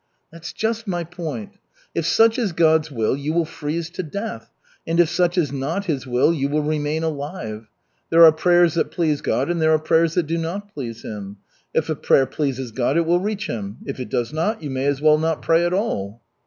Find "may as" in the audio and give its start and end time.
14.71-15.01